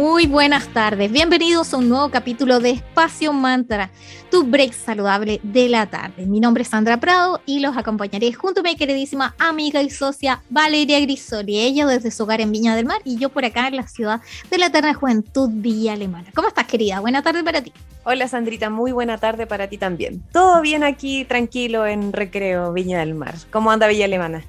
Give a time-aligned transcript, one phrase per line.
[0.00, 3.90] Muy buenas tardes, bienvenidos a un nuevo capítulo de Espacio Mantra,
[4.30, 6.24] tu break saludable de la tarde.
[6.24, 10.40] Mi nombre es Sandra Prado y los acompañaré junto a mi queridísima amiga y socia
[10.48, 13.76] Valeria Grisoli, ella desde su hogar en Viña del Mar y yo por acá en
[13.76, 16.30] la ciudad de la eterna juventud Villa Alemana.
[16.34, 17.00] ¿Cómo estás querida?
[17.00, 17.70] Buena tarde para ti.
[18.04, 20.22] Hola Sandrita, muy buena tarde para ti también.
[20.32, 23.34] Todo bien aquí, tranquilo en Recreo Viña del Mar.
[23.50, 24.42] ¿Cómo anda Villa Alemana?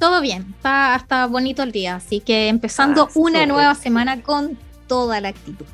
[0.00, 4.58] Todo bien, está, hasta bonito el día, así que empezando ah, una nueva semana con
[4.88, 5.66] toda la actitud.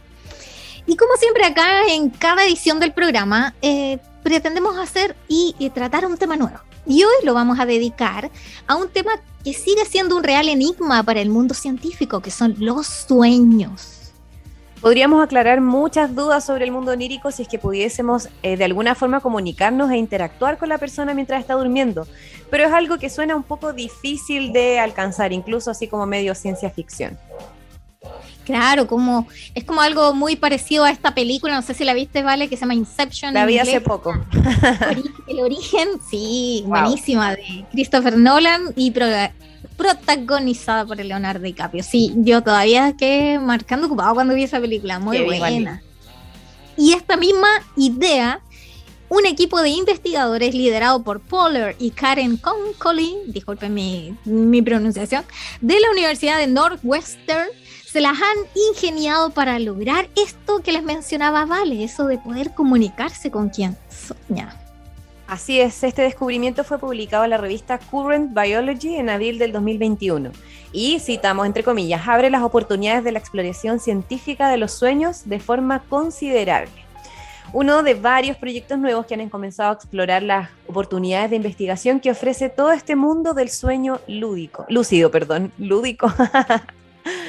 [0.84, 6.04] Y como siempre acá en cada edición del programa, eh, pretendemos hacer y, y tratar
[6.06, 6.58] un tema nuevo.
[6.86, 8.32] Y hoy lo vamos a dedicar
[8.66, 9.12] a un tema
[9.44, 13.95] que sigue siendo un real enigma para el mundo científico, que son los sueños.
[14.80, 18.94] Podríamos aclarar muchas dudas sobre el mundo onírico si es que pudiésemos eh, de alguna
[18.94, 22.06] forma comunicarnos e interactuar con la persona mientras está durmiendo,
[22.50, 26.70] pero es algo que suena un poco difícil de alcanzar, incluso así como medio ciencia
[26.70, 27.18] ficción.
[28.44, 32.22] Claro, como es como algo muy parecido a esta película, no sé si la viste,
[32.22, 33.34] Vale, que se llama Inception.
[33.34, 34.14] La vi hace poco.
[35.26, 38.92] El origen, sí, buenísima, de Christopher Nolan y
[39.76, 41.82] protagonizada por Leonardo DiCaprio.
[41.82, 45.82] Sí, yo todavía quedé marcando ocupado cuando vi esa película, muy buena.
[46.76, 48.40] Y esta misma idea,
[49.08, 55.24] un equipo de investigadores liderado por Poller y Karen Concolly, disculpen mi, mi pronunciación,
[55.60, 57.48] de la Universidad de Northwestern,
[57.90, 58.36] se las han
[58.70, 64.65] ingeniado para lograr esto que les mencionaba Vale, eso de poder comunicarse con quien soña.
[65.26, 70.30] Así es, este descubrimiento fue publicado en la revista Current Biology en abril del 2021
[70.72, 75.40] y, citamos entre comillas, abre las oportunidades de la exploración científica de los sueños de
[75.40, 76.70] forma considerable.
[77.52, 82.10] Uno de varios proyectos nuevos que han comenzado a explorar las oportunidades de investigación que
[82.12, 86.12] ofrece todo este mundo del sueño lúdico, lúcido, perdón, lúdico.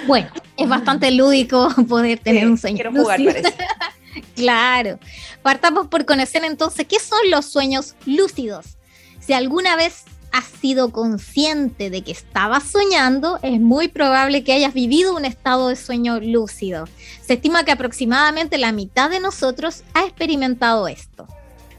[0.08, 2.78] Bueno, es bastante lúdico poder tener un sueño.
[2.78, 3.54] Quiero jugar, parece.
[4.36, 5.00] Claro.
[5.42, 8.78] Partamos por conocer entonces qué son los sueños lúcidos.
[9.20, 14.74] Si alguna vez has sido consciente de que estabas soñando, es muy probable que hayas
[14.74, 16.86] vivido un estado de sueño lúcido.
[17.26, 21.28] Se estima que aproximadamente la mitad de nosotros ha experimentado esto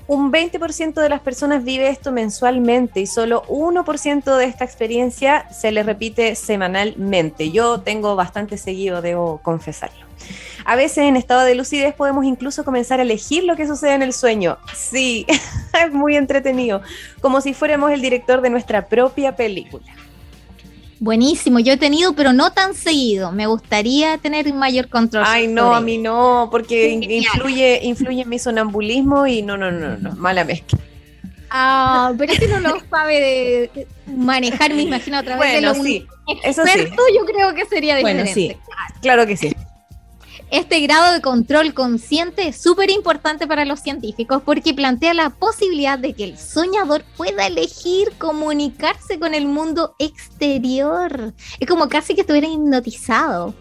[0.08, 5.70] un 20% de las personas vive esto mensualmente y solo 1% de esta experiencia se
[5.70, 7.50] le repite semanalmente.
[7.50, 10.06] Yo tengo bastante seguido, debo confesarlo.
[10.64, 14.02] A veces en estado de lucidez podemos incluso comenzar a elegir lo que sucede en
[14.02, 14.56] el sueño.
[14.74, 15.26] Sí,
[15.84, 16.80] es muy entretenido,
[17.20, 19.84] como si fuéramos el director de nuestra propia película.
[21.00, 23.30] Buenísimo, yo he tenido, pero no tan seguido.
[23.30, 25.24] Me gustaría tener mayor control.
[25.26, 29.96] Ay, no, a mí no, porque influye, influye en mi sonambulismo y no, no, no,
[29.96, 30.78] no, mala mezcla.
[31.50, 35.78] Ah, pero es que no lo sabe de manejar, me imagino, a través bueno, de
[35.78, 36.06] lo sí,
[36.44, 36.88] eso sí.
[37.14, 38.32] yo creo que sería diferente.
[38.34, 38.56] Bueno, sí,
[39.00, 39.54] claro que sí.
[40.50, 45.98] Este grado de control consciente es súper importante para los científicos porque plantea la posibilidad
[45.98, 51.34] de que el soñador pueda elegir comunicarse con el mundo exterior.
[51.60, 53.54] Es como casi que estuviera hipnotizado.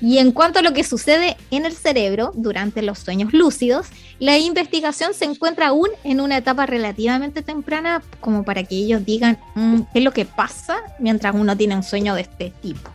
[0.00, 3.86] Y en cuanto a lo que sucede en el cerebro durante los sueños lúcidos,
[4.18, 9.38] la investigación se encuentra aún en una etapa relativamente temprana como para que ellos digan
[9.54, 12.90] mm, qué es lo que pasa mientras uno tiene un sueño de este tipo.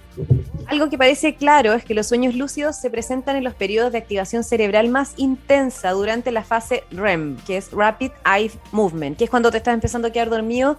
[0.67, 3.97] Algo que parece claro es que los sueños lúcidos se presentan en los periodos de
[3.97, 9.29] activación cerebral más intensa durante la fase REM, que es Rapid Eye Movement, que es
[9.29, 10.77] cuando te estás empezando a quedar dormido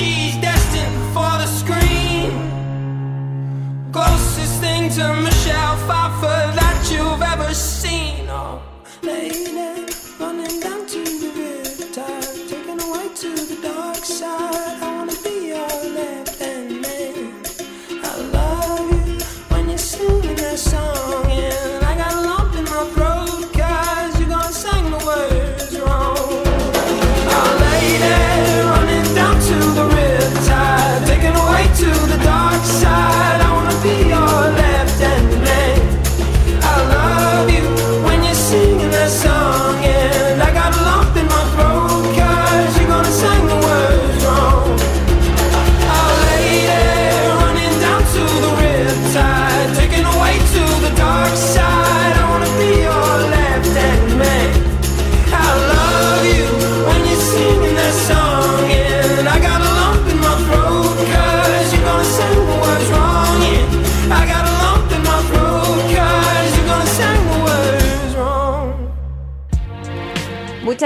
[0.01, 0.50] she's dead.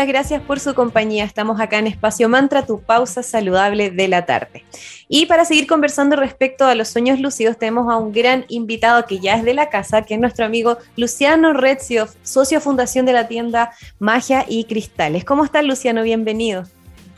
[0.04, 1.24] Muchas gracias por su compañía.
[1.24, 4.62] Estamos acá en Espacio Mantra, tu pausa saludable de la tarde.
[5.08, 9.18] Y para seguir conversando respecto a los sueños lúcidos, tenemos a un gran invitado que
[9.18, 13.28] ya es de la casa, que es nuestro amigo Luciano Rezio, socio fundación de la
[13.28, 15.24] tienda Magia y Cristales.
[15.24, 16.02] ¿Cómo estás, Luciano?
[16.02, 16.64] Bienvenido.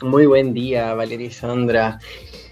[0.01, 1.99] Muy buen día, Valeria y Sandra.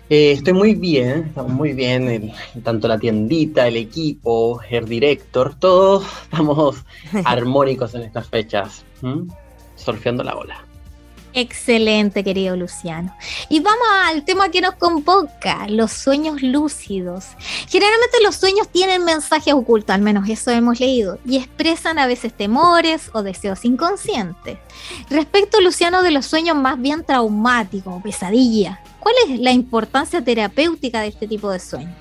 [0.09, 6.05] Eh, estoy muy bien, estamos muy bien, tanto la tiendita, el equipo, el director, todos
[6.23, 6.83] estamos
[7.23, 8.83] armónicos en estas fechas
[9.85, 10.65] surfeando la ola.
[11.37, 13.13] Excelente, querido Luciano.
[13.49, 17.25] Y vamos al tema que nos convoca, los sueños lúcidos.
[17.67, 22.31] Generalmente los sueños tienen mensajes ocultos, al menos eso hemos leído, y expresan a veces
[22.33, 24.57] temores o deseos inconscientes.
[25.09, 31.07] Respecto, Luciano, de los sueños más bien traumáticos, pesadilla, ¿cuál es la importancia terapéutica de
[31.07, 31.97] este tipo de sueños?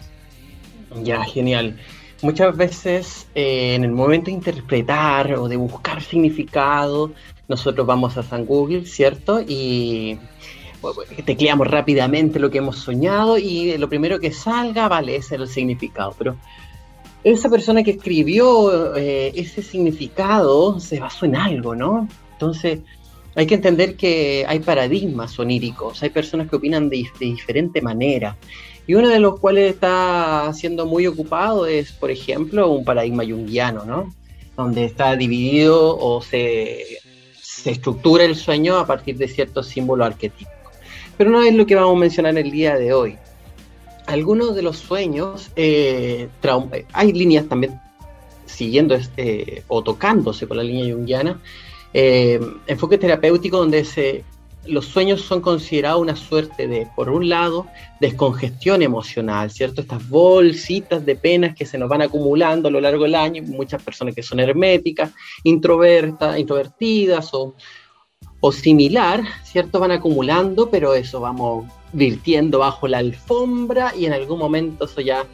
[1.03, 1.77] Ya, genial.
[2.25, 7.13] Muchas veces eh, en el momento de interpretar o de buscar significado,
[7.49, 9.43] nosotros vamos a San Google, ¿cierto?
[9.47, 10.19] Y
[11.25, 15.49] tecleamos rápidamente lo que hemos soñado y lo primero que salga, vale, ese es el
[15.49, 16.15] significado.
[16.17, 16.37] Pero
[17.23, 22.09] esa persona que escribió eh, ese significado se basó en algo, ¿no?
[22.33, 22.81] Entonces,
[23.35, 28.37] hay que entender que hay paradigmas oníricos, hay personas que opinan de diferente manera.
[28.87, 33.85] Y uno de los cuales está siendo muy ocupado es, por ejemplo, un paradigma junguiano,
[33.85, 34.15] ¿no?
[34.57, 36.85] Donde está dividido o se,
[37.41, 40.55] se estructura el sueño a partir de ciertos símbolos arquetípicos.
[41.17, 43.17] Pero no es lo que vamos a mencionar el día de hoy.
[44.07, 46.29] Algunos de los sueños, eh,
[46.93, 47.81] hay líneas también
[48.45, 51.41] siguiendo este, o tocándose con la línea junguiana,
[51.95, 54.25] eh, enfoque terapéutico donde se
[54.67, 57.67] los sueños son considerados una suerte de, por un lado,
[58.01, 59.81] descongestión emocional, ¿cierto?
[59.81, 63.83] Estas bolsitas de penas que se nos van acumulando a lo largo del año, muchas
[63.83, 67.55] personas que son herméticas, introvertas, introvertidas o,
[68.41, 69.81] o similar, ¿cierto?
[69.81, 75.27] Van acumulando, pero eso vamos virtiendo bajo la alfombra y en algún momento eso ya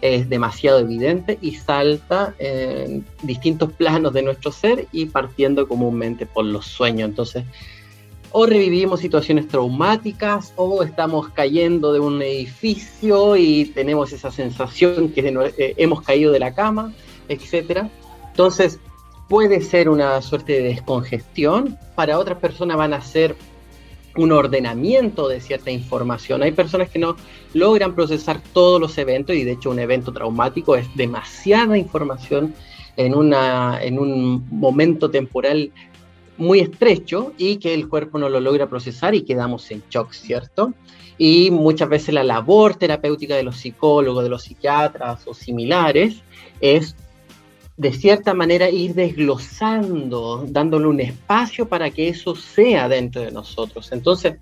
[0.00, 6.44] es demasiado evidente y salta en distintos planos de nuestro ser y partiendo comúnmente por
[6.44, 7.08] los sueños.
[7.08, 7.44] Entonces,
[8.30, 15.20] o revivimos situaciones traumáticas o estamos cayendo de un edificio y tenemos esa sensación que
[15.58, 16.92] eh, hemos caído de la cama,
[17.28, 17.86] etc.
[18.30, 18.78] Entonces,
[19.28, 23.36] puede ser una suerte de descongestión, para otras personas van a ser
[24.16, 26.42] un ordenamiento de cierta información.
[26.42, 27.16] Hay personas que no
[27.54, 32.54] logran procesar todos los eventos y de hecho un evento traumático es demasiada información
[32.96, 35.70] en, una, en un momento temporal
[36.38, 40.72] muy estrecho y que el cuerpo no lo logra procesar y quedamos en shock, ¿cierto?
[41.18, 46.22] Y muchas veces la labor terapéutica de los psicólogos, de los psiquiatras o similares
[46.60, 46.94] es
[47.76, 53.90] de cierta manera ir desglosando, dándole un espacio para que eso sea dentro de nosotros.
[53.92, 54.34] Entonces,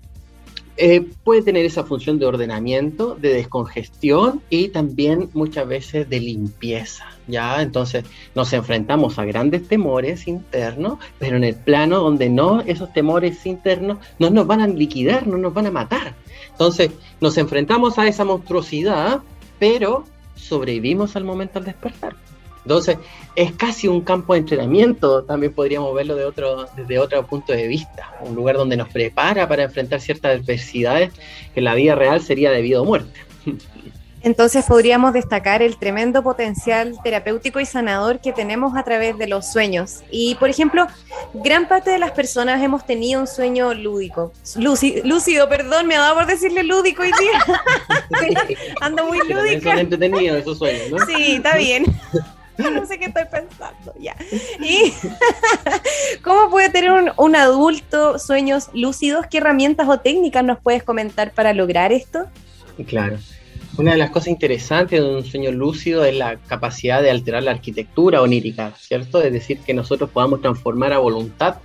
[0.77, 7.05] eh, puede tener esa función de ordenamiento, de descongestión y también muchas veces de limpieza,
[7.27, 7.63] ¿ya?
[7.63, 8.05] Entonces
[8.35, 13.97] nos enfrentamos a grandes temores internos, pero en el plano donde no, esos temores internos
[14.19, 16.13] no nos van a liquidar, no nos van a matar.
[16.51, 19.21] Entonces nos enfrentamos a esa monstruosidad,
[19.57, 20.05] pero
[20.35, 22.15] sobrevivimos al momento al despertar.
[22.67, 22.97] Entonces,
[23.37, 27.65] es casi un campo de entrenamiento, también podríamos verlo de otro, desde otro punto de
[27.65, 31.13] vista, un lugar donde nos prepara para enfrentar ciertas adversidades
[31.53, 33.21] que en la vida real sería debido a muerte.
[34.21, 39.49] Entonces podríamos destacar el tremendo potencial terapéutico y sanador que tenemos a través de los
[39.49, 40.01] sueños.
[40.11, 40.85] Y por ejemplo,
[41.33, 44.33] gran parte de las personas hemos tenido un sueño lúdico.
[44.57, 48.57] lúcido, perdón, me ha dado por decirle lúdico hoy día.
[48.81, 49.69] Ando muy lúdica.
[49.69, 51.05] Son entretenidos esos sueños, ¿no?
[51.05, 51.85] Sí, está bien.
[52.73, 54.15] no sé qué estoy pensando, ya.
[54.59, 54.93] ¿Y
[56.23, 59.25] cómo puede tener un, adulto sueños lúcidos?
[59.29, 62.25] ¿Qué herramientas o técnicas nos puedes comentar para lograr esto?
[62.87, 63.17] Claro.
[63.77, 67.51] Una de las cosas interesantes de un sueño lúcido es la capacidad de alterar la
[67.51, 69.21] arquitectura onírica, ¿cierto?
[69.21, 71.57] Es decir, que nosotros podamos transformar a voluntad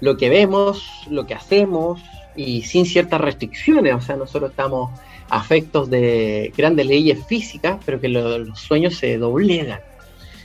[0.00, 2.00] lo que vemos, lo que hacemos
[2.34, 3.94] y sin ciertas restricciones.
[3.94, 4.90] O sea, nosotros estamos
[5.30, 9.80] afectos de grandes leyes físicas, pero que los sueños se doblegan.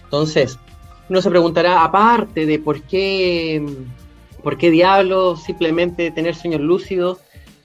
[0.10, 0.58] Entonces,
[1.08, 3.64] uno se preguntará, aparte de por qué,
[4.42, 7.20] por qué diablos simplemente tener sueños lúcidos,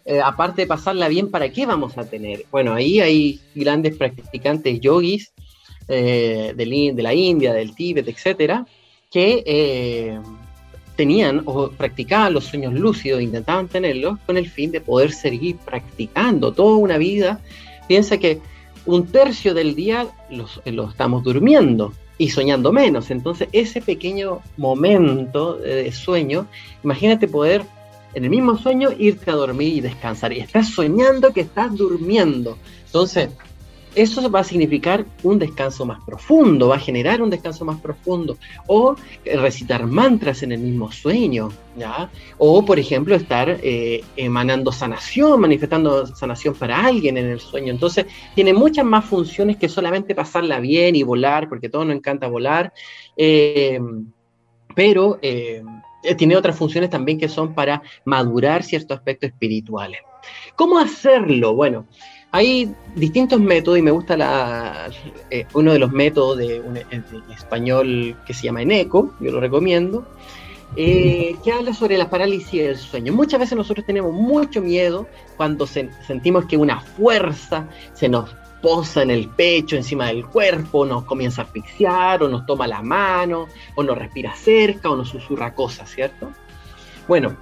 [0.05, 2.45] eh, aparte de pasarla bien, ¿para qué vamos a tener?
[2.51, 5.33] Bueno, ahí hay grandes practicantes yogis
[5.89, 8.67] eh, de, la India, del Tíbet, etcétera,
[9.11, 10.21] que eh,
[10.97, 16.53] tenían o practicaban los sueños lúcidos, intentaban tenerlos con el fin de poder seguir practicando
[16.53, 17.41] toda una vida.
[17.89, 18.39] Piensa que
[18.85, 23.11] un tercio del día lo estamos durmiendo y soñando menos.
[23.11, 26.47] Entonces, ese pequeño momento de sueño,
[26.83, 27.63] imagínate poder
[28.15, 30.33] en el mismo sueño irte a dormir y descansar.
[30.33, 32.57] Y estás soñando que estás durmiendo.
[32.87, 33.31] Entonces,
[33.95, 38.37] eso va a significar un descanso más profundo, va a generar un descanso más profundo.
[38.67, 42.11] O recitar mantras en el mismo sueño, ¿ya?
[42.39, 47.73] O, por ejemplo, estar eh, emanando sanación, manifestando sanación para alguien en el sueño.
[47.73, 51.97] Entonces, tiene muchas más funciones que solamente pasarla bien y volar, porque a todos nos
[51.97, 52.73] encanta volar.
[53.17, 53.81] Eh,
[54.75, 55.63] pero eh,
[56.17, 60.01] tiene otras funciones también que son para madurar ciertos aspectos espirituales.
[60.57, 61.55] ¿Cómo hacerlo?
[61.55, 61.87] Bueno,
[62.35, 64.91] hay distintos métodos y me gusta
[65.31, 66.77] eh, uno de los métodos de un
[67.33, 70.05] español que se llama Eneco, yo lo recomiendo,
[70.75, 73.13] eh, que habla sobre la parálisis del sueño.
[73.13, 79.13] Muchas veces nosotros tenemos mucho miedo cuando sentimos que una fuerza se nos posa en
[79.13, 83.85] el pecho, encima del cuerpo, nos comienza a asfixiar, o nos toma la mano, o
[83.85, 86.33] nos respira cerca, o nos susurra cosas, ¿cierto?
[87.07, 87.37] Bueno,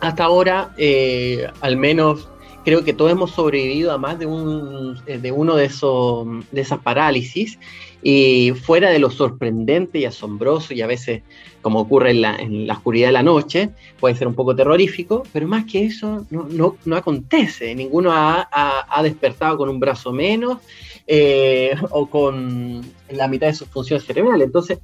[0.00, 2.29] hasta ahora, eh, al menos
[2.64, 6.80] creo que todos hemos sobrevivido a más de, un, eh, de uno de, esos, esas
[6.80, 7.58] parálisis.
[8.02, 11.22] Y fuera de lo sorprendente y asombroso y a veces
[11.62, 15.64] como ocurre en la, oscuridad de la noche, puede ser un poco terrorífico, pero más
[15.66, 20.58] que eso no, acontece, ninguno ha, ha, despertado con un brazo menos
[21.06, 24.78] eh, o con la mitad de sus funciones cerebrales, entonces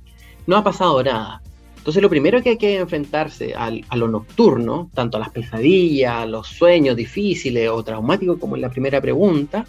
[0.47, 1.41] no ha pasado nada.
[1.87, 6.15] Entonces lo primero que hay que enfrentarse al, a lo nocturno, tanto a las pesadillas,
[6.15, 9.65] a los sueños difíciles o traumáticos, como en la primera pregunta,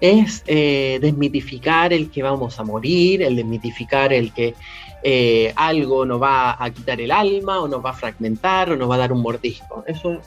[0.00, 4.56] es eh, desmitificar el que vamos a morir, el desmitificar el que
[5.04, 8.90] eh, algo nos va a quitar el alma o nos va a fragmentar o nos
[8.90, 9.84] va a dar un mordisco.
[9.86, 10.18] Eso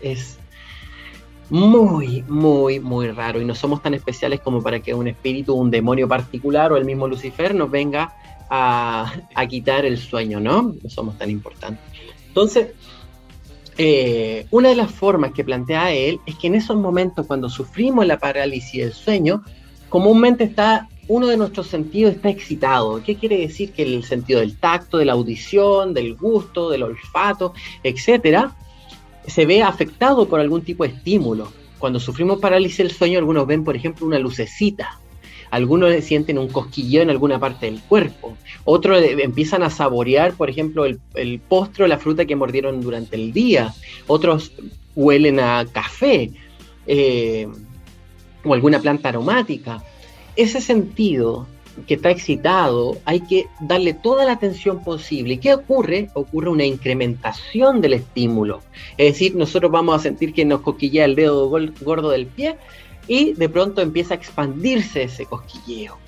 [0.00, 0.38] es
[1.50, 5.72] muy, muy, muy raro y no somos tan especiales como para que un espíritu, un
[5.72, 8.14] demonio particular o el mismo Lucifer nos venga
[8.54, 10.74] a, quitar el sueño, ¿no?
[10.82, 11.82] No somos tan importantes.
[12.28, 12.68] Entonces,
[13.78, 18.06] eh, una de las formas que plantea él es que en esos momentos cuando sufrimos
[18.06, 19.42] la parálisis del sueño,
[19.88, 23.02] comúnmente está uno de nuestros sentidos está excitado.
[23.02, 23.72] ¿Qué quiere decir?
[23.72, 28.54] Que el sentido del tacto, de la audición, del gusto, del olfato, etcétera,
[29.26, 31.50] se ve afectado por algún tipo de estímulo.
[31.78, 35.00] Cuando sufrimos parálisis del sueño, algunos ven, por ejemplo, una lucecita.
[35.52, 38.36] Algunos sienten un cosquilleo en alguna parte del cuerpo.
[38.64, 43.32] Otros empiezan a saborear, por ejemplo, el, el postro, la fruta que mordieron durante el
[43.32, 43.72] día.
[44.08, 44.52] Otros
[44.96, 46.32] huelen a café
[46.88, 47.46] eh,
[48.44, 49.80] o alguna planta aromática
[50.36, 51.46] ese sentido
[51.86, 55.34] que está excitado, hay que darle toda la atención posible.
[55.34, 56.10] ¿Y qué ocurre?
[56.14, 58.60] Ocurre una incrementación del estímulo.
[58.98, 62.56] Es decir, nosotros vamos a sentir que nos cosquillea el dedo gordo del pie
[63.08, 65.98] y de pronto empieza a expandirse ese cosquilleo.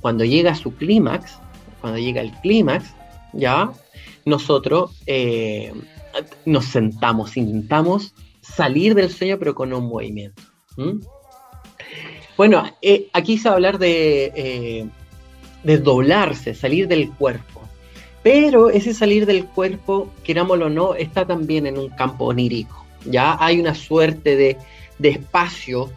[0.00, 1.38] Cuando llega su clímax,
[1.80, 2.94] cuando llega el clímax,
[3.32, 3.72] ya,
[4.24, 5.72] nosotros eh,
[6.44, 10.42] nos sentamos, intentamos salir del sueño pero con un movimiento.
[12.36, 14.86] Bueno, eh, aquí se va a hablar de eh,
[15.64, 17.62] desdoblarse, salir del cuerpo.
[18.22, 22.84] Pero ese salir del cuerpo, querámoslo o no, está también en un campo onírico.
[23.04, 24.56] Ya hay una suerte de,
[25.02, 25.90] espacio.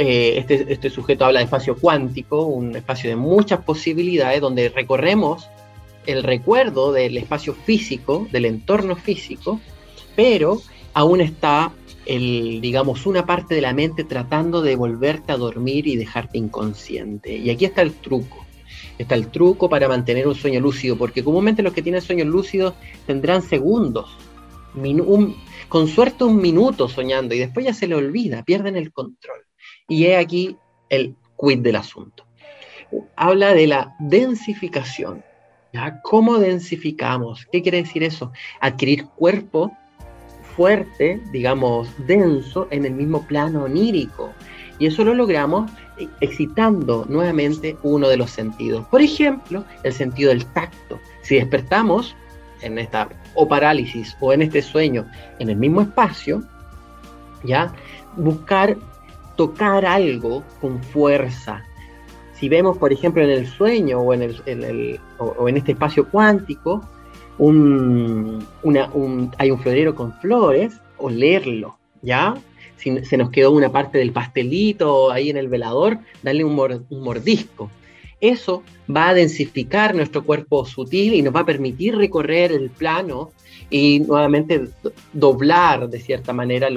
[0.00, 5.48] Eh, este, este sujeto habla de espacio cuántico, un espacio de muchas posibilidades donde recorremos
[6.06, 9.60] el recuerdo del espacio físico, del entorno físico,
[10.14, 10.62] pero
[10.94, 11.72] aún está
[12.06, 17.36] el, digamos, una parte de la mente tratando de volverte a dormir y dejarte inconsciente.
[17.36, 18.46] Y aquí está el truco.
[18.98, 22.74] Está el truco para mantener un sueño lúcido, porque comúnmente los que tienen sueños lúcidos
[23.04, 24.16] tendrán segundos,
[25.68, 29.47] con suerte un minuto soñando y después ya se le olvida, pierden el control.
[29.88, 30.56] Y he aquí
[30.90, 32.24] el quid del asunto.
[33.16, 35.24] Habla de la densificación.
[35.72, 36.00] ¿ya?
[36.02, 37.46] ¿Cómo densificamos?
[37.50, 38.32] ¿Qué quiere decir eso?
[38.60, 39.76] Adquirir cuerpo
[40.56, 44.32] fuerte, digamos, denso en el mismo plano onírico.
[44.78, 45.70] Y eso lo logramos
[46.20, 48.86] excitando nuevamente uno de los sentidos.
[48.88, 51.00] Por ejemplo, el sentido del tacto.
[51.22, 52.14] Si despertamos
[52.60, 55.06] en esta o parálisis o en este sueño
[55.38, 56.42] en el mismo espacio,
[57.44, 57.72] ya
[58.16, 58.76] buscar
[59.38, 61.64] tocar algo con fuerza.
[62.34, 66.82] Si vemos, por ejemplo, en el sueño o en, el, o en este espacio cuántico,
[67.38, 72.34] hay un florero con flores, olerlo, ¿ya?
[72.78, 76.56] Si se nos quedó una parte del pastelito ahí en el velador, darle un
[76.90, 77.70] mordisco.
[78.20, 83.30] Eso va a densificar nuestro cuerpo sutil y nos va a permitir recorrer el plano
[83.70, 84.68] y nuevamente
[85.12, 86.68] doblar de cierta manera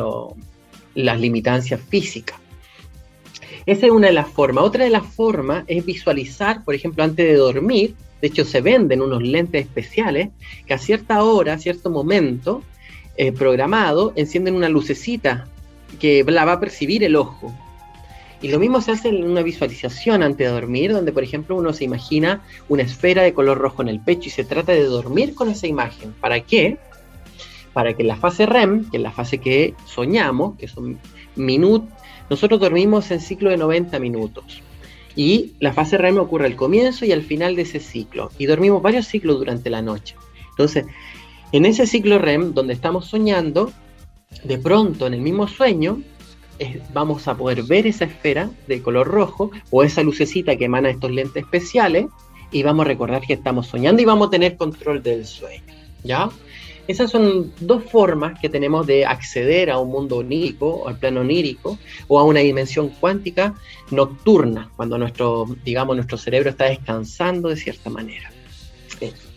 [0.94, 2.41] las limitancias físicas.
[3.66, 4.64] Esa es una de las formas.
[4.64, 9.02] Otra de las formas es visualizar, por ejemplo, antes de dormir, de hecho, se venden
[9.02, 10.30] unos lentes especiales
[10.68, 12.62] que a cierta hora, a cierto momento
[13.18, 15.48] eh, programado, encienden una lucecita
[16.00, 17.54] que la va a percibir el ojo.
[18.42, 21.74] Y lo mismo se hace en una visualización antes de dormir, donde por ejemplo uno
[21.74, 25.36] se imagina una esfera de color rojo en el pecho y se trata de dormir
[25.36, 26.14] con esa imagen.
[26.20, 26.78] ¿Para qué?
[27.74, 31.00] Para que en la fase REM, que es la fase que soñamos, que son
[31.36, 31.90] minutos,
[32.32, 34.62] nosotros dormimos en ciclo de 90 minutos.
[35.18, 38.32] Y la fase REM ocurre al comienzo y al final de ese ciclo.
[38.38, 40.16] Y dormimos varios ciclos durante la noche.
[40.52, 40.86] Entonces,
[41.52, 43.74] en ese ciclo REM, donde estamos soñando,
[44.46, 46.02] de pronto en el mismo sueño,
[46.94, 51.12] vamos a poder ver esa esfera de color rojo o esa lucecita que emana estos
[51.12, 52.06] lentes especiales
[52.50, 55.74] y vamos a recordar que estamos soñando y vamos a tener control del sueño.
[56.06, 56.30] ¿Ya?
[56.88, 61.78] Esas son dos formas que tenemos de acceder a un mundo onírico, al plano onírico,
[62.08, 63.56] o a una dimensión cuántica
[63.92, 68.32] nocturna, cuando nuestro, digamos, nuestro cerebro está descansando de cierta manera.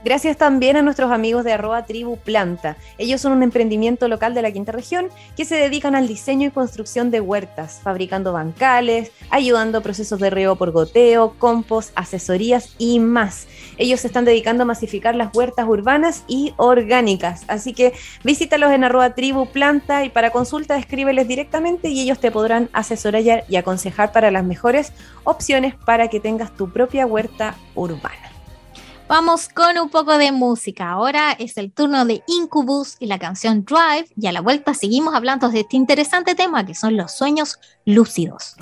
[0.07, 2.77] Gracias también a nuestros amigos de arroba tribu planta.
[2.97, 6.51] Ellos son un emprendimiento local de la quinta región que se dedican al diseño y
[6.51, 12.99] construcción de huertas, fabricando bancales, ayudando a procesos de riego por goteo, compost, asesorías y
[12.99, 13.47] más.
[13.77, 17.43] Ellos se están dedicando a masificar las huertas urbanas y orgánicas.
[17.49, 17.91] Así que
[18.23, 23.43] visítalos en arroba tribu planta y para consulta escríbeles directamente y ellos te podrán asesorar
[23.49, 24.93] y aconsejar para las mejores
[25.25, 28.26] opciones para que tengas tu propia huerta urbana.
[29.07, 30.89] Vamos con un poco de música.
[30.89, 35.15] Ahora es el turno de Incubus y la canción Drive y a la vuelta seguimos
[35.15, 38.57] hablando de este interesante tema que son los sueños lúcidos.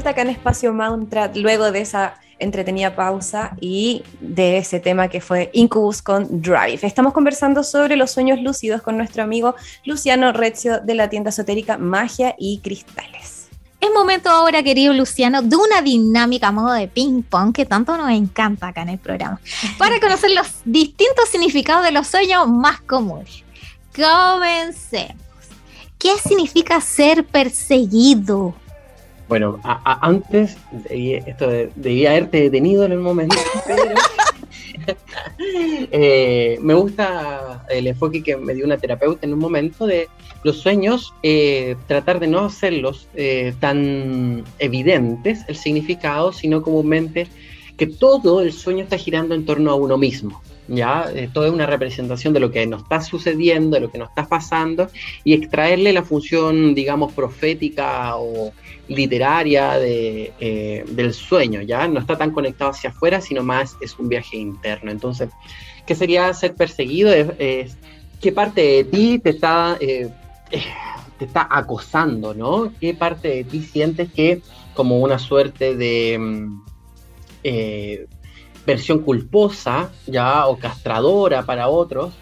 [0.00, 5.20] Vuelta acá en Espacio Mantra luego de esa entretenida pausa y de ese tema que
[5.20, 6.78] fue Incubus con Drive.
[6.80, 11.76] Estamos conversando sobre los sueños lúcidos con nuestro amigo Luciano Rezio de la tienda esotérica
[11.76, 13.50] Magia y Cristales.
[13.78, 18.10] Es momento ahora, querido Luciano, de una dinámica a modo de ping-pong que tanto nos
[18.10, 19.38] encanta acá en el programa,
[19.76, 23.44] para conocer los distintos significados de los sueños más comunes.
[23.94, 25.22] Comencemos.
[25.98, 28.54] ¿Qué significa ser perseguido?
[29.30, 30.56] Bueno, antes,
[30.90, 33.36] esto debía haberte detenido en el momento,
[35.92, 40.08] eh, me gusta el enfoque que me dio una terapeuta en un momento de
[40.42, 47.28] los sueños, eh, tratar de no hacerlos eh, tan evidentes el significado, sino comúnmente
[47.76, 50.42] que todo el sueño está girando en torno a uno mismo.
[50.70, 51.10] ¿ya?
[51.14, 54.08] Eh, todo es una representación de lo que nos está sucediendo, de lo que nos
[54.08, 54.88] está pasando,
[55.24, 58.52] y extraerle la función, digamos, profética o
[58.90, 61.88] literaria de, eh, del sueño, ¿ya?
[61.88, 64.90] No está tan conectado hacia afuera, sino más es un viaje interno.
[64.90, 65.30] Entonces,
[65.86, 67.12] ¿qué sería ser perseguido?
[67.12, 67.76] Es,
[68.20, 70.08] ¿Qué parte de ti te está, eh,
[71.18, 72.72] te está acosando, ¿no?
[72.80, 74.42] ¿Qué parte de ti sientes que
[74.74, 76.18] como una suerte de...
[76.18, 76.60] Mm,
[78.66, 82.12] versión culposa, ya, o castradora para otros,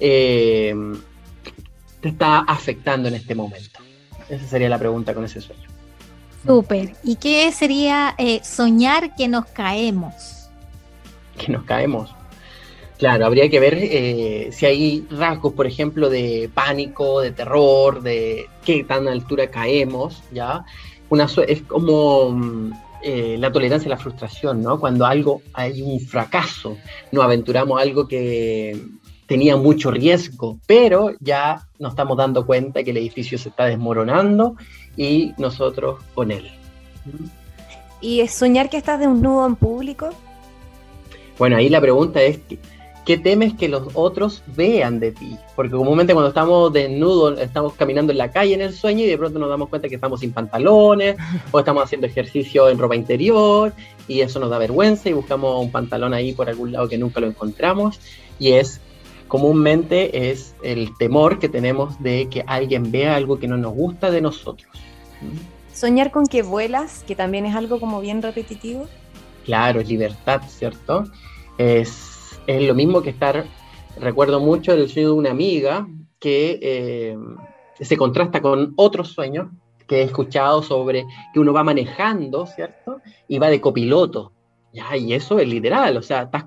[0.00, 0.74] eh,
[2.00, 3.80] te está afectando en este momento?
[4.28, 5.63] Esa sería la pregunta con ese sueño.
[6.46, 6.94] Súper.
[7.02, 10.48] ¿Y qué sería eh, soñar que nos caemos?
[11.38, 12.14] Que nos caemos.
[12.98, 18.46] Claro, habría que ver eh, si hay rasgos, por ejemplo, de pánico, de terror, de
[18.64, 20.64] qué tan altura caemos, ¿ya?
[21.08, 24.78] Una, es como mm, eh, la tolerancia a la frustración, ¿no?
[24.78, 26.76] Cuando algo hay un fracaso,
[27.10, 28.80] nos aventuramos algo que
[29.26, 34.56] tenía mucho riesgo, pero ya nos estamos dando cuenta que el edificio se está desmoronando
[34.96, 36.50] y nosotros con él.
[38.00, 40.10] ¿Y soñar que estás de un nudo en público?
[41.38, 42.38] Bueno, ahí la pregunta es,
[43.04, 45.36] ¿Qué temes que los otros vean de ti?
[45.54, 49.18] Porque comúnmente cuando estamos desnudos, estamos caminando en la calle en el sueño y de
[49.18, 51.16] pronto nos damos cuenta que estamos sin pantalones
[51.50, 53.74] o estamos haciendo ejercicio en ropa interior
[54.08, 57.20] y eso nos da vergüenza y buscamos un pantalón ahí por algún lado que nunca
[57.20, 58.00] lo encontramos
[58.38, 58.80] y es
[59.28, 64.10] comúnmente es el temor que tenemos de que alguien vea algo que no nos gusta
[64.10, 64.70] de nosotros.
[65.72, 68.86] Soñar con que vuelas, que también es algo como bien repetitivo.
[69.44, 71.04] Claro, es libertad, ¿cierto?
[71.58, 72.14] Es
[72.46, 73.44] es lo mismo que estar,
[73.98, 75.86] recuerdo mucho el sueño de una amiga
[76.18, 77.18] que eh,
[77.80, 79.48] se contrasta con otros sueños
[79.86, 83.00] que he escuchado sobre que uno va manejando, ¿cierto?
[83.28, 84.32] Y va de copiloto.
[84.72, 86.44] Ya, y eso es literal, o sea, estás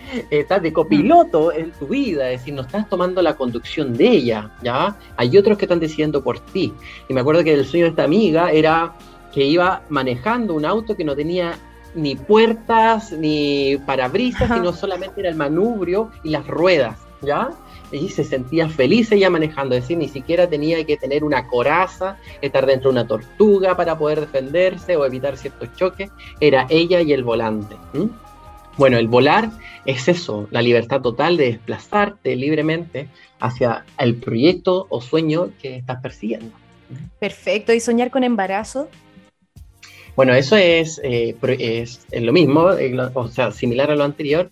[0.30, 4.50] estás de copiloto en tu vida, es decir, no estás tomando la conducción de ella,
[4.62, 4.96] ¿ya?
[5.16, 6.72] Hay otros que están decidiendo por ti.
[7.08, 8.94] Y me acuerdo que el sueño de esta amiga era
[9.32, 11.58] que iba manejando un auto que no tenía
[11.94, 17.50] ni puertas, ni parabrisas, sino solamente era el manubrio y las ruedas, ¿ya?
[17.90, 22.16] Y se sentía feliz ella manejando, es decir, ni siquiera tenía que tener una coraza,
[22.40, 27.12] estar dentro de una tortuga para poder defenderse o evitar ciertos choques, era ella y
[27.12, 27.76] el volante.
[28.76, 29.50] Bueno, el volar
[29.84, 33.08] es eso, la libertad total de desplazarte libremente
[33.40, 36.52] hacia el proyecto o sueño que estás persiguiendo.
[37.18, 38.88] Perfecto, ¿y soñar con embarazo?
[40.16, 44.50] Bueno, eso es, eh, es, lo mismo, eh, o sea, similar a lo anterior.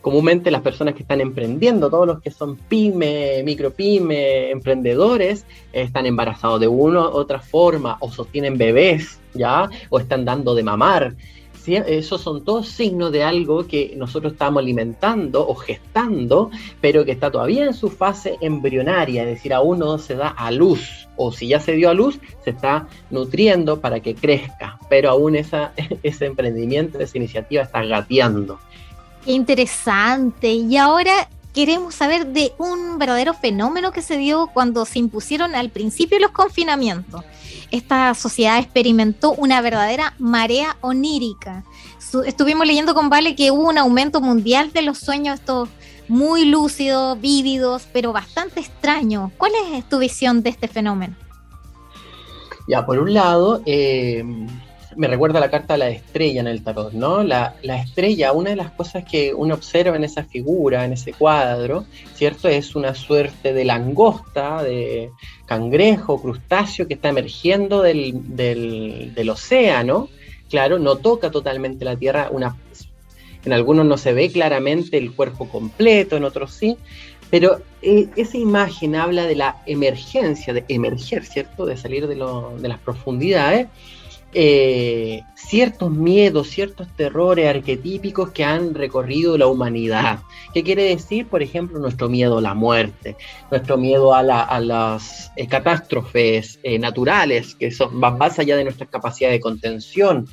[0.00, 6.60] Comúnmente las personas que están emprendiendo, todos los que son pyme, micropyme, emprendedores, están embarazados
[6.60, 9.68] de una u otra forma, o sostienen bebés, ¿ya?
[9.88, 11.14] O están dando de mamar.
[11.66, 16.50] Esos son todos signos de algo que nosotros estamos alimentando o gestando,
[16.80, 20.50] pero que está todavía en su fase embrionaria, es decir, aún no se da a
[20.50, 25.10] luz, o si ya se dio a luz, se está nutriendo para que crezca, pero
[25.10, 25.36] aún
[26.02, 28.58] ese emprendimiento, esa iniciativa está gateando.
[29.24, 30.52] Qué interesante.
[30.52, 35.70] Y ahora queremos saber de un verdadero fenómeno que se dio cuando se impusieron al
[35.70, 37.24] principio los confinamientos
[37.74, 41.64] esta sociedad experimentó una verdadera marea onírica.
[42.24, 45.68] estuvimos leyendo con Vale que hubo un aumento mundial de los sueños estos
[46.06, 49.32] muy lúcidos, vívidos, pero bastante extraños.
[49.36, 51.16] ¿Cuál es tu visión de este fenómeno?
[52.68, 54.24] Ya, por un lado, eh,
[54.96, 57.22] me recuerda la carta de la estrella en el tarot, ¿no?
[57.22, 61.86] La, estrella, una de las cosas que uno observa en esa figura, en ese cuadro,
[62.14, 62.48] ¿cierto?
[62.48, 65.10] Es una suerte de langosta, de
[65.46, 70.08] cangrejo, crustáceo que está emergiendo del, del, océano.
[70.48, 72.56] Claro, no toca totalmente la tierra, una,
[73.44, 76.76] en algunos no se ve claramente el cuerpo completo, en otros sí,
[77.30, 81.66] Pero eh, esa imagen habla de la emergencia, de emerger, ¿cierto?
[81.66, 83.68] De salir de, de las profundidades
[84.34, 90.20] ciertos miedos, ciertos terrores arquetípicos que han recorrido la humanidad.
[90.52, 91.28] ¿Qué quiere decir?
[91.28, 93.16] Por ejemplo, nuestro miedo a la muerte,
[93.50, 99.30] nuestro miedo a, las eh, catástrofes eh, naturales, que son, más allá de nuestra capacidad
[99.30, 100.26] de contención.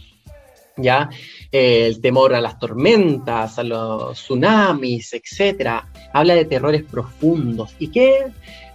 [0.77, 1.09] ¿Ya?
[1.51, 7.75] el temor a las tormentas, a los tsunamis, etcétera, habla de terrores profundos.
[7.77, 8.27] ¿Y qué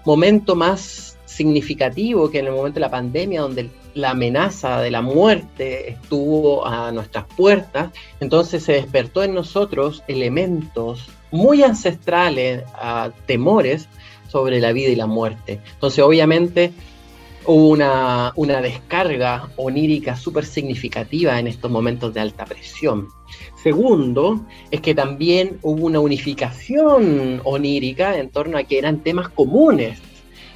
[0.04, 5.00] momento más significativo que en el momento de la pandemia, donde la amenaza de la
[5.00, 13.88] muerte estuvo a nuestras puertas, entonces se despertó en nosotros elementos muy ancestrales, a temores
[14.28, 15.60] sobre la vida y la muerte.
[15.72, 16.74] Entonces obviamente
[17.46, 23.08] hubo una, una descarga onírica súper significativa en estos momentos de alta presión.
[23.62, 30.02] Segundo, es que también hubo una unificación onírica en torno a que eran temas comunes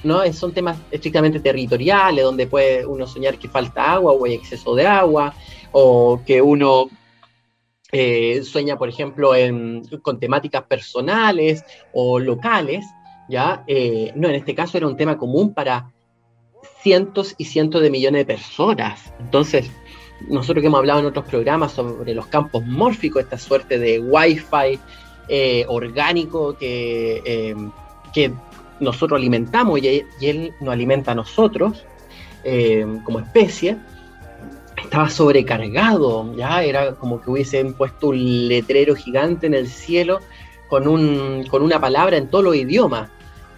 [0.02, 0.30] ¿no?
[0.32, 4.86] Son temas estrictamente territoriales, donde puede uno soñar que falta agua o hay exceso de
[4.86, 5.34] agua,
[5.72, 6.88] o que uno
[7.92, 9.32] eh, sueña, por ejemplo,
[10.02, 12.84] con temáticas personales o locales,
[13.28, 13.64] ¿ya?
[13.66, 15.90] Eh, no, en este caso era un tema común para
[16.82, 19.12] cientos y cientos de millones de personas.
[19.18, 19.70] Entonces,
[20.28, 24.78] nosotros que hemos hablado en otros programas sobre los campos mórficos, esta suerte de wifi
[25.28, 27.54] eh, orgánico que,
[28.12, 28.32] que
[28.80, 31.84] nosotros alimentamos y, él nos alimenta a nosotros
[32.44, 33.76] eh, como especie,
[34.82, 40.20] estaba sobrecargado, ya era como que hubiesen puesto un letrero gigante en el cielo
[40.68, 43.10] con, un, con una palabra en todos los idiomas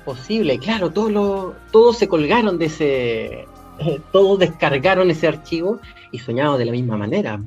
[0.04, 0.58] posible.
[0.58, 3.46] Claro, todos, todos se colgaron de ese,
[4.12, 5.80] todos descargaron ese archivo
[6.11, 7.40] y soñaban de la misma manera.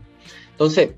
[0.51, 0.91] Entonces,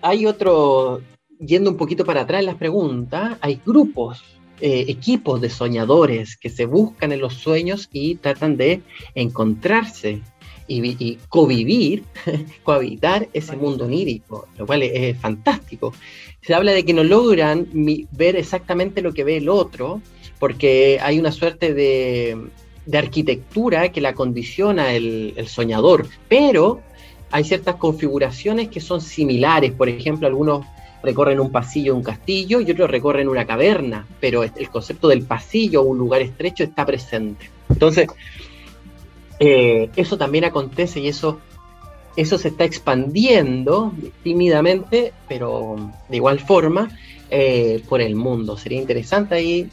[0.00, 1.02] hay otro,
[1.38, 6.48] yendo un poquito para atrás en las preguntas, hay grupos eh, equipos de soñadores que
[6.48, 8.80] se buscan en los sueños y tratan de
[9.14, 10.22] encontrarse
[10.68, 12.04] y, convivir,
[12.62, 15.92] cohabitar ese mundo onírico, lo cual es, fantástico.
[16.42, 17.68] Se habla de que no logran
[18.12, 20.00] ver exactamente lo que ve el otro,
[20.38, 22.36] porque hay una suerte de,
[22.92, 26.80] arquitectura que la condiciona el, el soñador, pero
[27.30, 30.64] hay ciertas configuraciones que son similares, por ejemplo, algunos
[31.02, 35.22] recorren un pasillo de un castillo y otros recorren una caverna, pero el concepto del
[35.22, 37.50] pasillo o un lugar estrecho está presente.
[37.68, 38.08] Entonces,
[39.38, 41.40] eh, eso también acontece y eso,
[42.16, 46.90] eso se está expandiendo tímidamente, pero de igual forma,
[47.30, 48.56] eh, por el mundo.
[48.56, 49.68] Sería interesante ahí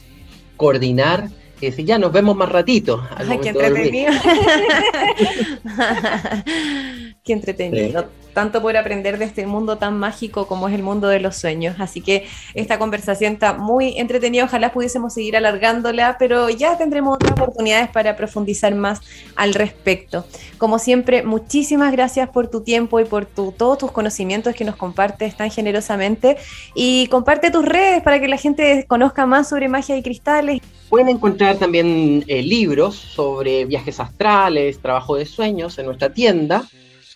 [0.56, 1.28] coordinar
[1.60, 3.06] y decir, ya nos vemos más ratito.
[3.16, 4.12] Ay, qué entretenido.
[7.24, 11.20] qué entretenido tanto por aprender de este mundo tan mágico como es el mundo de
[11.20, 11.76] los sueños.
[11.78, 17.32] Así que esta conversación está muy entretenida, ojalá pudiésemos seguir alargándola, pero ya tendremos otras
[17.32, 19.00] oportunidades para profundizar más
[19.36, 20.26] al respecto.
[20.58, 25.36] Como siempre, muchísimas gracias por tu tiempo y por todos tus conocimientos que nos compartes
[25.36, 26.36] tan generosamente
[26.74, 30.60] y comparte tus redes para que la gente conozca más sobre magia y cristales.
[30.88, 36.64] Pueden encontrar también eh, libros sobre viajes astrales, trabajo de sueños en nuestra tienda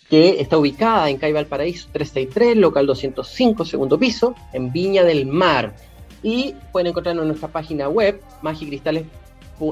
[0.09, 5.75] que está ubicada en Calle Valparaíso 363, local 205, segundo piso, en Viña del Mar.
[6.23, 9.05] Y pueden encontrarnos en nuestra página web, magicristales,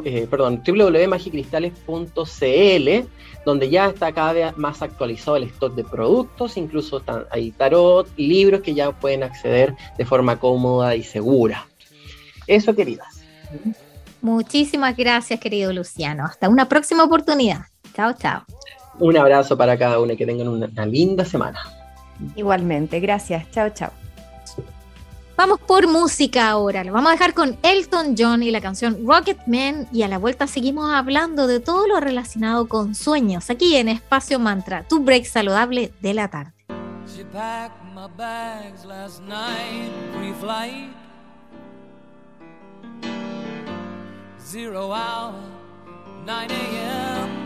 [0.04, 3.08] eh, perdón, www.magicristales.cl,
[3.44, 8.60] donde ya está cada vez más actualizado el stock de productos, incluso hay tarot, libros
[8.60, 11.66] que ya pueden acceder de forma cómoda y segura.
[12.46, 13.22] Eso, queridas.
[14.20, 16.24] Muchísimas gracias, querido Luciano.
[16.24, 17.66] Hasta una próxima oportunidad.
[17.94, 18.44] Chao, chao.
[18.98, 21.60] Un abrazo para cada uno y que tengan una, linda semana.
[22.34, 23.50] Igualmente, gracias.
[23.50, 23.90] Chao, chao.
[25.36, 26.82] Vamos por música ahora.
[26.82, 29.86] Lo vamos a dejar con Elton John y la canción Rocket Man.
[29.92, 34.38] Y a la vuelta seguimos hablando de todo lo relacionado con sueños aquí en Espacio
[34.38, 36.52] Mantra, tu break saludable de la tarde.
[44.48, 45.34] Zero hour,
[46.24, 47.45] 9 a.m.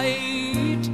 [0.00, 0.88] light.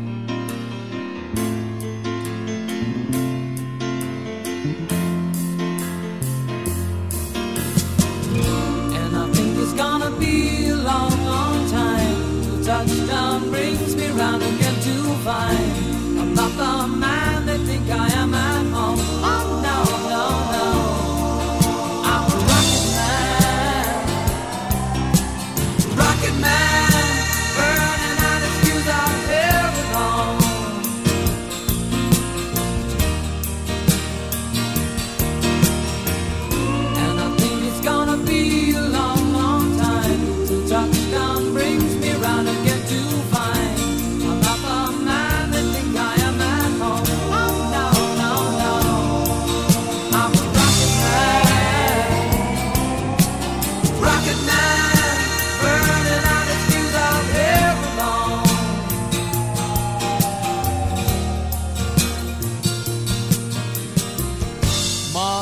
[8.99, 14.43] And I think it's gonna be a long, long time till touchdown brings me round
[14.43, 14.95] again to
[15.25, 15.76] find.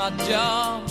[0.00, 0.89] my job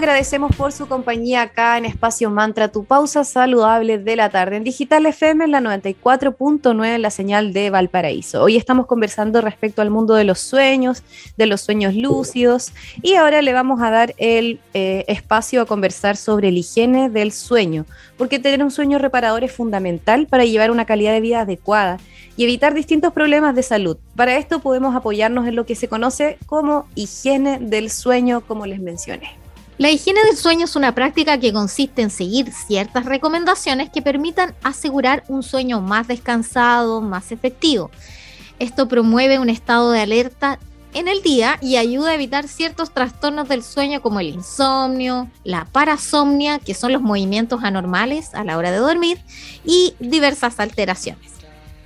[0.00, 4.64] agradecemos por su compañía acá en Espacio Mantra, tu pausa saludable de la tarde en
[4.64, 8.42] Digital FM en la 94.9 en la señal de Valparaíso.
[8.42, 11.02] Hoy estamos conversando respecto al mundo de los sueños,
[11.36, 12.72] de los sueños lúcidos
[13.02, 17.30] y ahora le vamos a dar el eh, espacio a conversar sobre la higiene del
[17.30, 17.84] sueño,
[18.16, 21.98] porque tener un sueño reparador es fundamental para llevar una calidad de vida adecuada
[22.38, 23.98] y evitar distintos problemas de salud.
[24.16, 28.80] Para esto podemos apoyarnos en lo que se conoce como higiene del sueño, como les
[28.80, 29.38] mencioné.
[29.80, 34.54] La higiene del sueño es una práctica que consiste en seguir ciertas recomendaciones que permitan
[34.62, 37.90] asegurar un sueño más descansado, más efectivo.
[38.58, 40.58] Esto promueve un estado de alerta
[40.92, 45.64] en el día y ayuda a evitar ciertos trastornos del sueño como el insomnio, la
[45.64, 49.18] parasomnia, que son los movimientos anormales a la hora de dormir,
[49.64, 51.32] y diversas alteraciones.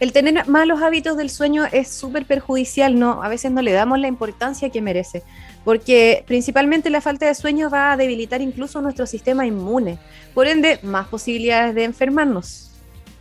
[0.00, 3.22] El tener malos hábitos del sueño es súper perjudicial, ¿no?
[3.22, 5.22] A veces no le damos la importancia que merece,
[5.64, 9.98] porque principalmente la falta de sueño va a debilitar incluso nuestro sistema inmune,
[10.34, 12.70] por ende, más posibilidades de enfermarnos.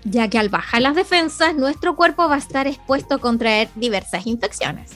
[0.05, 4.27] ya que al bajar las defensas, nuestro cuerpo va a estar expuesto a contraer diversas
[4.27, 4.91] infecciones.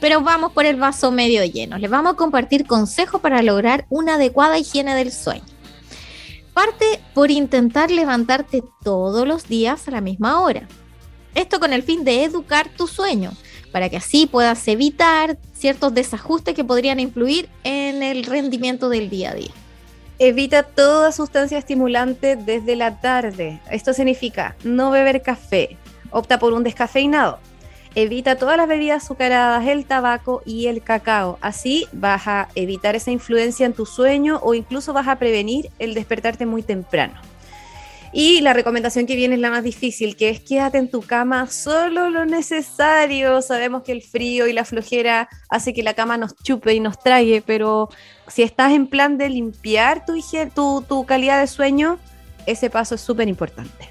[0.00, 1.78] Pero vamos por el vaso medio lleno.
[1.78, 5.42] Les vamos a compartir consejos para lograr una adecuada higiene del sueño.
[6.54, 10.68] Parte por intentar levantarte todos los días a la misma hora.
[11.34, 13.32] Esto con el fin de educar tu sueño,
[13.72, 19.30] para que así puedas evitar ciertos desajustes que podrían influir en el rendimiento del día
[19.30, 19.52] a día.
[20.18, 23.60] Evita toda sustancia estimulante desde la tarde.
[23.70, 25.76] Esto significa no beber café.
[26.10, 27.38] Opta por un descafeinado.
[27.94, 31.38] Evita todas las bebidas azucaradas, el tabaco y el cacao.
[31.40, 35.94] Así vas a evitar esa influencia en tu sueño o incluso vas a prevenir el
[35.94, 37.14] despertarte muy temprano.
[38.18, 41.48] Y la recomendación que viene es la más difícil, que es quédate en tu cama
[41.50, 43.42] solo lo necesario.
[43.42, 46.98] Sabemos que el frío y la flojera hace que la cama nos chupe y nos
[46.98, 47.90] trague, pero
[48.26, 50.14] si estás en plan de limpiar tu,
[50.54, 51.98] tu, tu calidad de sueño,
[52.46, 53.90] ese paso es súper importante.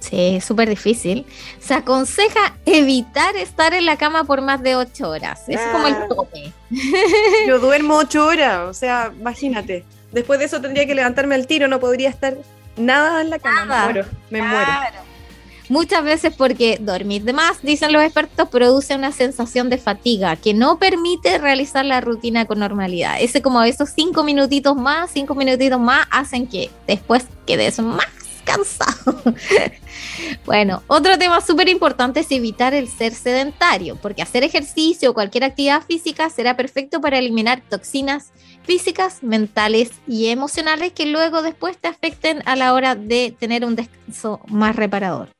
[0.00, 1.24] Sí, es súper difícil.
[1.60, 5.42] Se aconseja evitar estar en la cama por más de ocho horas.
[5.46, 6.06] Es como el Ah.
[6.08, 6.52] tope.
[7.46, 9.84] Yo duermo ocho horas, o sea, imagínate.
[10.10, 12.36] Después de eso tendría que levantarme al tiro, no podría estar
[12.78, 13.64] nada en la cama.
[13.64, 13.86] Nada.
[13.86, 15.08] Me muero, me muero.
[15.68, 20.54] Muchas veces porque dormir de más, dicen los expertos, produce una sensación de fatiga que
[20.54, 23.20] no permite realizar la rutina con normalidad.
[23.20, 28.06] Ese como esos cinco minutitos más, cinco minutitos más, hacen que después quedes más
[28.44, 29.22] cansado.
[30.46, 35.44] bueno, otro tema súper importante es evitar el ser sedentario, porque hacer ejercicio o cualquier
[35.44, 38.32] actividad física será perfecto para eliminar toxinas
[38.68, 43.74] físicas, mentales y emocionales que luego después te afecten a la hora de tener un
[43.76, 45.30] descanso más reparador.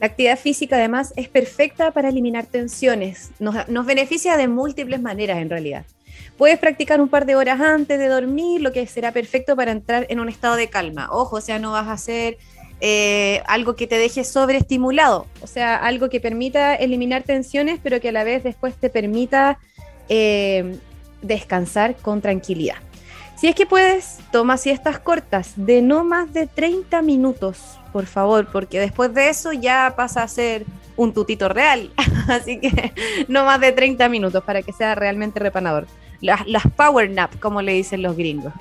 [0.00, 3.30] La actividad física además es perfecta para eliminar tensiones.
[3.38, 5.86] Nos, beneficia de múltiples maneras en realidad.
[6.36, 10.04] Puedes practicar un par de horas antes de dormir, lo que será perfecto para entrar
[10.08, 11.08] en un estado de calma.
[11.12, 12.36] Ojo, o sea, no vas a hacer
[12.80, 18.08] eh, algo que te deje sobreestimulado, o sea, algo que permita eliminar tensiones, pero que
[18.08, 19.60] a la vez después te permita
[20.08, 20.78] eh,
[21.22, 22.76] descansar con tranquilidad.
[23.36, 28.48] Si es que puedes, toma siestas cortas de no más de 30 minutos, por favor,
[28.50, 30.64] porque después de eso ya pasa a ser
[30.96, 31.90] un tutito real.
[32.28, 32.94] Así que
[33.28, 35.86] no más de 30 minutos para que sea realmente repanador.
[36.20, 36.44] Las,
[36.76, 38.54] power nap, como le dicen los gringos.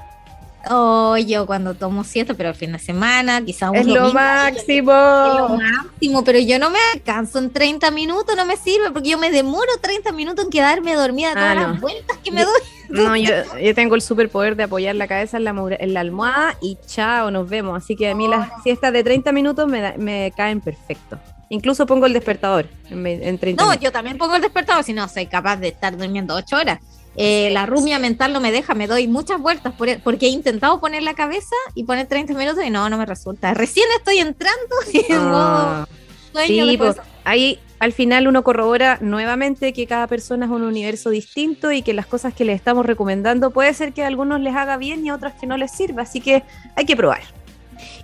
[0.69, 4.91] Oh, yo cuando tomo siesta, pero el fin de semana, quizá un Es lo máximo.
[4.91, 9.09] Es lo máximo, pero yo no me alcanzo en 30 minutos, no me sirve porque
[9.09, 11.67] yo me demoro 30 minutos en quedarme dormida todas Ah, no.
[11.73, 12.61] las vueltas que me Yo- doy.
[12.87, 16.55] No, yo, yo tengo el superpoder de apoyar la cabeza en la, en la almohada
[16.61, 17.75] y chao, nos vemos.
[17.83, 21.17] Así que a mí las siestas de 30 minutos me, da- me caen perfecto.
[21.49, 23.83] Incluso pongo el despertador en, en 30 No, minutos.
[23.83, 26.79] yo también pongo el despertador, si no soy capaz de estar durmiendo 8 horas.
[27.17, 30.29] Eh, la rumia mental no me deja, me doy muchas vueltas por- e, porque he
[30.29, 33.53] intentado poner la cabeza y poner 30 minutos y no, no me resulta.
[33.53, 35.87] Recién estoy entrando en modo Ah,
[36.33, 36.65] sueño.
[36.67, 41.71] sí, pues, ahí al final uno corrobora nuevamente que cada persona es un universo distinto
[41.71, 44.77] y que las cosas que les estamos recomendando puede ser que a algunos les haga
[44.77, 46.03] bien y a otros que no les sirva.
[46.03, 46.43] Así que
[46.75, 47.21] hay que probar.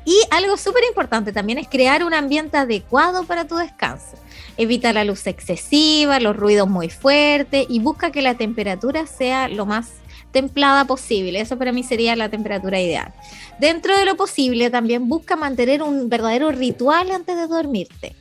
[0.04, 4.18] Y algo súper importante también es crear un ambiente adecuado para tu descanso.
[4.58, 9.66] Evita la luz excesiva, los ruidos muy fuertes y busca que la temperatura sea lo
[9.66, 9.94] más
[10.32, 11.40] templada posible.
[11.40, 13.14] Eso para mí sería la temperatura ideal.
[13.60, 18.16] Dentro de lo posible también busca mantener un verdadero ritual antes de dormirte.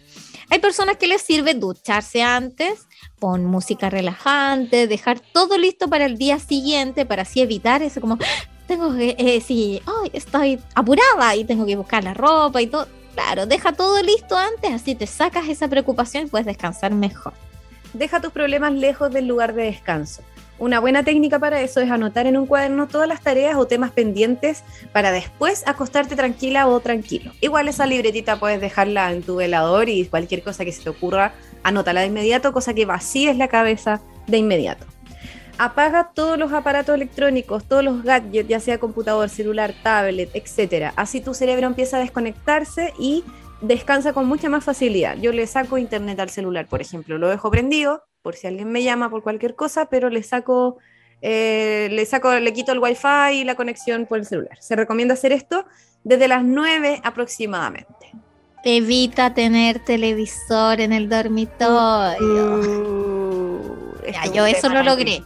[0.50, 2.86] Hay personas que les sirve ducharse antes,
[3.20, 8.18] pon música relajante, dejar todo listo para el día siguiente para así evitar eso como
[8.66, 9.80] tengo que, eh, sí,
[10.12, 12.86] estoy apurada y tengo que buscar la ropa y todo.
[13.14, 17.32] Claro, deja todo listo antes, así te sacas esa preocupación y puedes descansar mejor.
[17.92, 20.22] Deja tus problemas lejos del lugar de descanso.
[20.60, 23.92] Una buena técnica para eso es anotar en un cuaderno todas las tareas o temas
[23.92, 27.32] pendientes para después acostarte tranquila o tranquilo.
[27.40, 31.32] Igual esa libretita puedes dejarla en tu velador y cualquier cosa que se te ocurra,
[31.62, 34.84] anótala de inmediato, cosa que vacíes la cabeza de inmediato.
[35.62, 40.90] Apaga todos los aparatos electrónicos, todos los gadgets, ya sea computador, celular, tablet, etc.
[40.96, 43.24] Así tu cerebro empieza a desconectarse y
[43.60, 45.18] descansa con mucha más facilidad.
[45.18, 48.82] Yo le saco internet al celular, por ejemplo, lo dejo prendido por si alguien me
[48.82, 50.78] llama por cualquier cosa, pero le saco,
[51.20, 54.56] eh, le saco, le quito el wifi y la conexión por el celular.
[54.62, 55.66] Se recomienda hacer esto
[56.04, 58.14] desde las 9 aproximadamente.
[58.64, 62.60] Evita tener televisor en el dormitorio.
[62.60, 65.22] Uh, Ya, yo eso lo logré.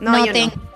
[0.00, 0.68] No, No yo tengo no.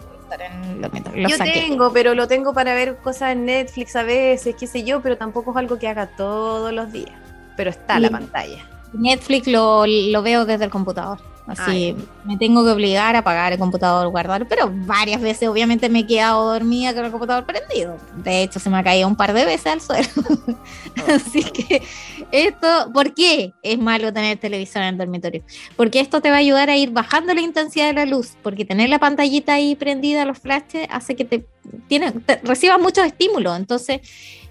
[1.15, 1.53] en Yo saqué.
[1.53, 5.17] tengo, pero lo tengo para ver cosas en Netflix a veces, qué sé yo, pero
[5.19, 7.13] tampoco es algo que haga todos los días.
[7.57, 8.65] Pero está la pantalla.
[8.93, 11.19] Netflix lo, lo veo desde el computador.
[11.47, 14.47] Así me tengo que obligar a apagar el computador, guardarlo.
[14.49, 17.97] Pero varias veces, obviamente, me he quedado dormida con el computador prendido.
[18.17, 20.09] De hecho, se me ha caído un par de veces al suelo.
[21.09, 21.83] Así que
[22.31, 25.43] esto, ¿por qué es malo tener televisor en el dormitorio?
[25.77, 28.35] Porque esto te va a ayudar a ir bajando la intensidad de la luz.
[28.43, 31.47] Porque tener la pantallita ahí prendida, los flashes, hace que te
[31.89, 33.57] tiene, recibas muchos estímulos.
[33.57, 34.01] Entonces,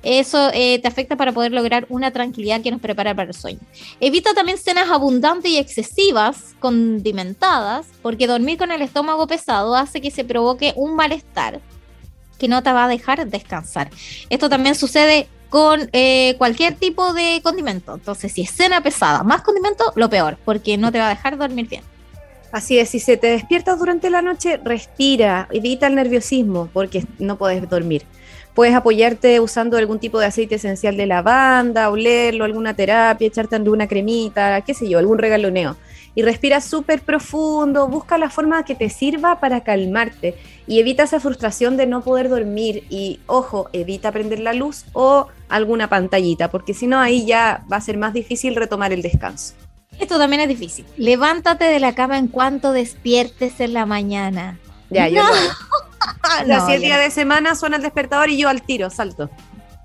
[0.03, 3.59] eso eh, te afecta para poder lograr una tranquilidad que nos prepara para el sueño.
[3.99, 10.12] Evita también cenas abundantes y excesivas, condimentadas, porque dormir con el estómago pesado hace que
[10.12, 11.62] se provoque un malestar
[12.39, 13.91] que no te va a dejar descansar.
[14.30, 17.93] Esto también sucede con eh, cualquier tipo de condimento.
[17.93, 21.38] Entonces, si es cena pesada, más condimento, lo peor, porque no te va a dejar
[21.38, 21.84] dormir bien.
[22.52, 27.38] Así es, si se te despiertas durante la noche, respira, evita el nerviosismo, porque no
[27.38, 28.04] puedes dormir.
[28.54, 33.88] Puedes apoyarte usando algún tipo de aceite esencial de lavanda, olerlo, alguna terapia, echarte alguna
[33.88, 35.78] cremita, qué sé yo, algún regaloneo.
[36.14, 40.36] Y respira súper profundo, busca la forma que te sirva para calmarte
[40.68, 42.84] y evita esa frustración de no poder dormir.
[42.89, 47.78] Y ojo, evita prender la luz o alguna pantallita, porque si no ahí ya va
[47.78, 49.54] a ser más difícil retomar el descanso.
[50.02, 50.86] Esto también es difícil.
[50.97, 54.58] Levántate de la cama en cuanto despiertes en la mañana.
[54.89, 55.24] Ya, yo
[56.47, 59.30] no, si el día de semana suena el despertador y yo al tiro, salto.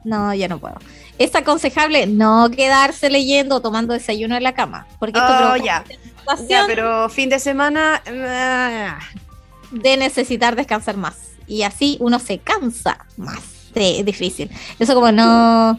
[0.05, 0.77] No, ya no puedo.
[1.19, 4.87] Es aconsejable no quedarse leyendo o tomando desayuno en la cama.
[4.99, 5.85] Porque esto oh, ya.
[6.49, 6.65] ya.
[6.67, 8.03] pero fin de semana.
[8.07, 8.99] Ah.
[9.71, 11.17] De necesitar descansar más.
[11.47, 13.43] Y así uno se cansa más.
[13.75, 14.51] es difícil.
[14.79, 15.79] Eso como no.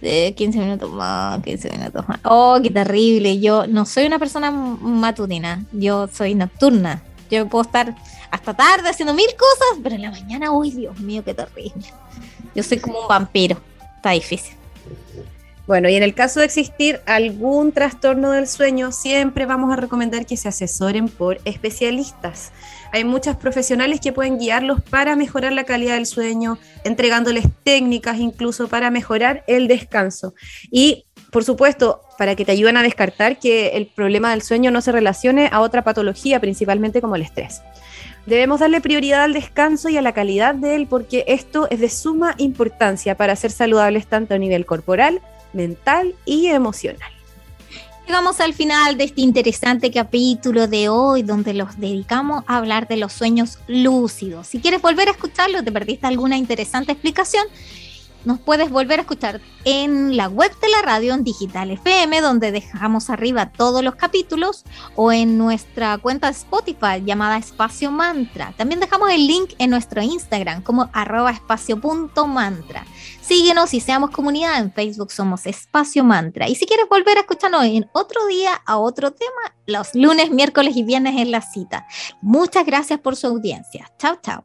[0.00, 2.20] 15 minutos más, 15 minutos más.
[2.24, 3.38] Oh, qué terrible.
[3.40, 5.64] Yo no soy una persona matutina.
[5.72, 7.02] Yo soy nocturna.
[7.30, 7.94] Yo puedo estar
[8.30, 11.84] hasta tarde haciendo mil cosas, pero en la mañana, uy, Dios mío, qué terrible.
[12.54, 13.60] Yo soy como un vampiro,
[13.96, 14.59] está difícil.
[15.70, 20.26] Bueno, y en el caso de existir algún trastorno del sueño, siempre vamos a recomendar
[20.26, 22.50] que se asesoren por especialistas.
[22.90, 28.66] Hay muchas profesionales que pueden guiarlos para mejorar la calidad del sueño, entregándoles técnicas incluso
[28.66, 30.34] para mejorar el descanso.
[30.72, 34.80] Y, por supuesto, para que te ayuden a descartar que el problema del sueño no
[34.80, 37.62] se relacione a otra patología, principalmente como el estrés.
[38.26, 41.88] Debemos darle prioridad al descanso y a la calidad de él porque esto es de
[41.88, 47.10] suma importancia para ser saludables tanto a nivel corporal, mental y emocional.
[48.06, 52.96] Llegamos al final de este interesante capítulo de hoy donde los dedicamos a hablar de
[52.96, 54.48] los sueños lúcidos.
[54.48, 57.46] Si quieres volver a escucharlo, te perdiste alguna interesante explicación,
[58.24, 62.52] nos puedes volver a escuchar en la web de la radio en Digital FM, donde
[62.52, 68.52] dejamos arriba todos los capítulos, o en nuestra cuenta de Spotify llamada Espacio Mantra.
[68.56, 72.84] También dejamos el link en nuestro Instagram como arroba espacio.mantra.
[73.30, 74.58] Síguenos y seamos comunidad.
[74.58, 76.48] En Facebook somos Espacio Mantra.
[76.48, 80.76] Y si quieres volver a escucharnos en otro día a otro tema, los lunes, miércoles
[80.76, 81.86] y viernes en la cita.
[82.20, 83.88] Muchas gracias por su audiencia.
[84.00, 84.44] Chao, chao.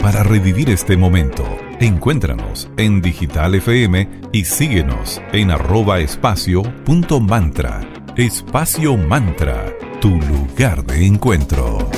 [0.00, 1.44] Para revivir este momento,
[1.78, 6.62] encuéntranos en Digital FM y síguenos en arroba espacio
[8.16, 11.90] Espacio Mantra, tu lugar de encuentro.